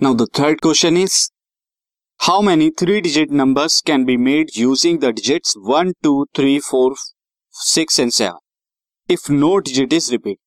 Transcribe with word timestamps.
Now 0.00 0.14
the 0.14 0.26
third 0.26 0.60
question 0.60 0.96
is 0.96 1.32
how 2.20 2.40
many 2.40 2.70
three 2.70 3.00
digit 3.00 3.32
numbers 3.32 3.82
can 3.82 4.04
be 4.04 4.16
made 4.16 4.54
using 4.54 5.00
the 5.00 5.12
digits 5.12 5.56
1, 5.56 5.92
2, 6.04 6.26
3, 6.34 6.60
4, 6.60 6.94
6 7.54 7.98
and 7.98 8.12
7 8.12 8.36
if 9.08 9.28
no 9.28 9.50
digit 9.60 9.92
is 9.92 10.12
repeat 10.12 10.38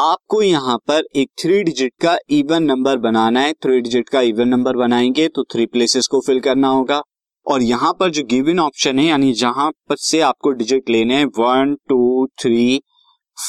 आपको 0.00 0.42
यहाँ 0.42 0.78
पर 0.78 1.02
एक 1.16 1.30
three 1.38 1.62
digit 1.62 1.92
का 2.00 2.16
even 2.30 2.62
number 2.62 2.96
बनाना 2.98 3.40
है। 3.40 3.52
Three 3.52 3.80
digit 3.80 4.08
का 4.08 4.20
even 4.20 4.48
number 4.48 4.76
बनाएँगे 4.76 5.28
तो 5.28 5.44
थ्री 5.44 5.66
प्लेसेस 5.66 6.06
को 6.06 6.20
फिल 6.20 6.40
करना 6.40 6.68
होगा। 6.68 7.02
और 7.46 7.62
यहाँ 7.62 7.92
पर 8.00 8.10
जो 8.10 8.24
गिवन 8.24 8.60
ऑप्शन 8.60 8.98
है 8.98 9.04
यानी 9.04 9.32
जहाँ 9.32 9.70
पर 9.88 9.96
से 9.96 10.20
आपको 10.20 10.52
डिजिट 10.52 10.90
लेने 10.90 11.16
हैं 11.16 11.24
one 11.24 11.76
two 11.88 12.26
three 12.42 12.82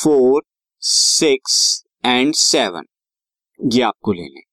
four 0.04 0.44
six 0.80 1.84
and 2.06 2.34
seven 2.34 2.84
ये 3.76 3.82
आपको 3.82 4.14
लेने 4.14 4.49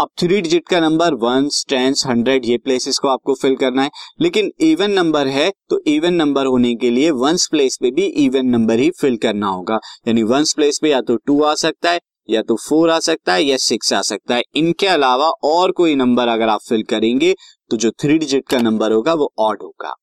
अब 0.00 0.08
थ्री 0.18 0.40
डिजिट 0.40 0.68
का 0.68 0.78
नंबर 0.80 1.14
वन 1.14 1.48
टेंस 1.68 2.04
हंड्रेड 2.06 2.44
ये 2.44 2.56
प्लेसेस 2.58 2.98
को 2.98 3.08
आपको 3.08 3.34
फिल 3.34 3.56
करना 3.56 3.82
है। 3.82 3.90
लेकिन 4.20 4.50
इवन 4.60 4.90
नंबर 4.90 5.26
है 5.28 5.50
तो 5.70 5.80
इवन 5.86 6.14
नंबर 6.14 6.46
होने 6.46 6.74
के 6.74 6.90
लिए 6.90 7.10
वंस 7.14 7.46
प्लेस 7.50 7.76
पे 7.82 7.90
भी 7.90 8.04
इवन 8.22 8.46
नंबर 8.46 8.78
ही 8.78 8.90
फिल 8.90 9.16
करना 9.16 9.46
होगा। 9.46 9.78
यानी 10.08 10.22
वंस 10.22 10.52
प्लेस 10.54 10.78
पे 10.82 10.90
या 10.90 11.00
तो 11.00 11.16
टू 11.16 11.42
आ 11.42 11.54
सकता 11.54 11.90
है, 11.90 12.00
या 12.30 12.42
तो 12.42 12.56
फोर 12.58 12.90
आ 12.90 12.98
सकता 12.98 13.34
है, 13.34 13.42
या 13.42 13.56
सिक्स 13.56 13.92
आ 13.92 14.00
सकता 14.02 14.34
है। 14.34 14.42
इनके 14.56 14.86
अलावा 14.86 15.28
और 15.44 15.72
कोई 15.72 15.94
नंबर 15.94 16.28
अगर 16.28 16.48
आप 16.48 16.60
फिल 16.68 16.82
करेंगे 16.84 17.34
तो 17.70 17.76
जो 17.76 17.90
थ्री 17.92 18.18
डिजिट 18.18 18.48
का 18.48 18.58
नंबर 18.60 18.92
होगा, 18.92 19.14
वो 19.14 19.32
ऑड 19.38 19.62
होगा। 19.62 19.94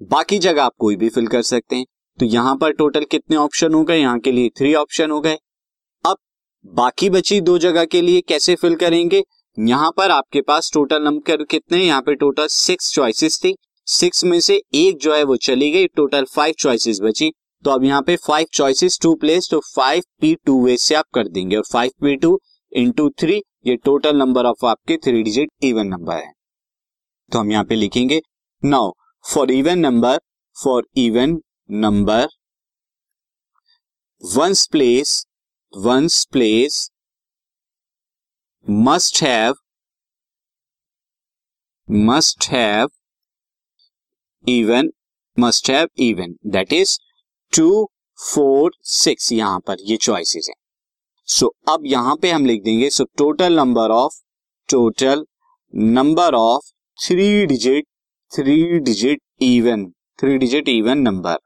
बाकी 0.00 0.38
जगह 0.38 0.62
आप 0.62 0.72
कोई 0.78 0.96
भी 0.96 1.08
फिल 1.08 1.26
कर 1.26 1.42
सकते 1.44 1.76
हैं। 1.76 1.86
तो 2.18 2.26
यहाँ 2.26 2.56
पर 2.56 2.72
टोटल 2.72 3.04
कितने 3.10 3.36
ऑप्शन 3.36 3.74
हो 3.74 3.84
गए? 3.84 3.98
यहाँ 3.98 4.18
के 4.18 4.32
लिए 4.32 4.48
थ्री 4.58 4.74
ऑप्शन 4.74 5.10
हो 5.10 5.20
गए। 5.20 5.38
अब 6.04 6.16
बाकी 6.64 7.10
बची 7.10 7.40
दो 7.42 7.58
जगह 7.60 7.84
के 7.86 8.00
लिए 8.00 8.20
कैसे 8.20 8.54
फिल 8.56 8.76
करेंगे? 8.76 9.24
यहाँ 9.58 9.90
पर 9.96 10.10
आपके 10.10 10.40
पास 10.40 10.70
टोटल 10.74 11.02
नंबर 11.02 11.42
कितने 11.44 11.78
यहाँ 11.78 12.02
पे 12.02 12.14
टोटल 12.14 12.46
सिक्स 12.50 12.92
चॉइसेस 12.94 13.38
थी। 13.44 13.54
सिक्स 13.86 14.24
में 14.24 14.38
से 14.40 14.60
एक 14.74 14.96
जो 14.98 15.14
है 15.14 15.22
वो 15.24 15.36
चली 15.38 15.70
गई 15.70 15.86
टोटल 15.86 16.24
फाइव 16.24 16.54
चॉइसेस 16.58 17.00
बची। 17.02 17.30
तो 17.64 17.70
अब 17.70 17.84
यहाँ 17.84 18.02
पे 18.02 18.16
फाइव 18.16 18.46
चॉइसेस 18.52 18.98
टू 19.02 19.14
प्लेस 19.14 19.48
तो 19.50 19.60
फाइव 19.66 20.02
पी 20.20 20.34
टू 20.46 20.64
वे 20.64 20.76
से 20.76 20.94
आप 20.94 21.04
कर 21.14 21.28
देंगे। 21.28 21.56
और 21.56 21.62
five 21.72 21.90
P 22.02 22.16
two 22.16 22.38
into 22.72 23.08
three 23.20 23.40
ये 23.66 23.76
टोटल 23.84 24.16
नंबर 24.16 24.46
ऑफ़ 24.46 24.66
आपके 24.66 24.96
थ्री 24.96 25.22
डिजिट 25.22 25.50
इवन 25.64 25.86
नंबर 25.86 26.16
है। 26.16 26.32
तो 27.32 27.38
हम 27.38 27.52
यहाँ 27.52 27.64
पे 27.64 27.74
लिखेंगे 27.74 28.20
now 28.62 28.90
for 29.24 29.50
even 29.50 29.78
number 29.78 30.18
for 30.56 30.86
even 30.96 31.38
number 31.70 32.26
ones 34.22 34.66
place 34.72 35.24
ones 35.72 36.24
place 36.32 36.88
must 38.70 39.22
have 39.22 39.54
must 41.90 42.48
have 42.48 42.88
even 44.48 44.90
must 45.38 45.70
have 45.70 45.88
even 45.98 46.36
that 46.46 46.72
is 46.72 46.98
two 47.56 47.90
four 48.34 48.72
six 48.82 49.32
यहाँ 49.32 49.60
पर 49.60 49.76
ये 49.80 49.96
चॉइसेस 49.96 50.46
हैं। 50.48 50.56
सो 51.26 51.46
so, 51.46 51.72
अब 51.72 51.82
यहाँ 51.86 52.16
पे 52.16 52.30
हम 52.30 52.46
लिख 52.46 52.62
देंगे 52.62 52.90
so 52.90 53.04
total 53.04 53.56
number 53.56 53.90
of 53.90 54.14
total 54.70 55.26
number 55.74 56.34
of 56.34 56.72
three 57.06 57.46
digit 57.46 57.86
three 58.36 58.78
digit 58.78 59.22
even 59.42 59.90
three 60.20 60.38
digit 60.38 60.68
even 60.68 60.98
number 60.98 61.38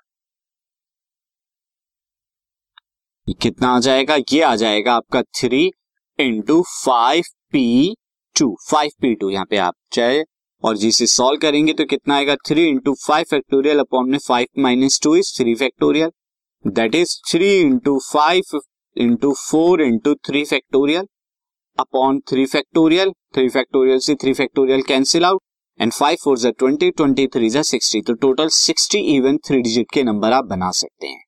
कितना 3.40 3.68
आ 3.68 3.80
जाएगा? 3.80 4.16
ये 4.16 4.42
आ 4.42 4.56
जाएगा 4.56 4.94
आपका 4.94 5.22
three 5.22 5.72
into 6.18 6.62
five 6.62 7.24
P 7.52 7.94
two 8.36 8.46
five 8.70 8.90
P 9.02 9.14
two 9.14 9.28
यहाँ 9.30 9.44
पे 9.50 9.56
आप 9.56 9.74
चाहे 9.92 10.22
और 10.64 10.76
जिसे 10.76 11.06
सॉल्व 11.06 11.38
करेंगे 11.40 11.72
तो 11.72 11.84
कितना 11.84 12.14
आएगा? 12.14 12.34
Three 12.48 12.64
into 12.68 12.94
five 13.06 13.24
factorial 13.30 13.78
upon 13.78 14.10
में 14.10 14.18
five 14.18 14.46
minus 14.58 15.00
two 15.02 15.14
is 15.16 15.32
three 15.38 15.54
factorial 15.54 16.10
that 16.64 16.94
is 16.94 17.14
three 17.30 17.52
into 17.60 17.98
five 18.12 18.58
into 18.96 19.32
four 19.32 19.82
into 19.82 20.14
three 20.26 20.44
factorial 20.44 21.06
upon 21.78 22.20
three 22.20 22.46
factorial 22.46 23.12
three 23.34 23.48
factorial 23.48 23.98
से 23.98 24.14
three 24.14 24.32
factorial 24.32 24.82
cancel 24.82 25.24
out 25.24 25.42
and 25.80 25.92
five 25.92 26.16
four 26.24 26.38
जो 26.38 26.50
twenty 26.50 26.90
twenty 26.90 27.26
three 27.26 27.50
जो 27.50 27.62
sixty 27.62 28.00
तो 28.00 28.14
total 28.16 28.48
sixty 28.56 28.98
even 29.16 29.38
three 29.46 29.60
digit 29.62 29.90
के 29.94 30.02
number 30.02 30.32
आप 30.32 30.44
बना 30.44 30.70
सकते 30.70 31.06
हैं। 31.06 31.27